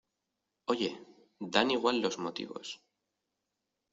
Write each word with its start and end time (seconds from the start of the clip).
oye, 0.65 0.91
dan 1.51 1.69
igual 1.69 2.01
los 2.01 2.17
motivos 2.17 2.81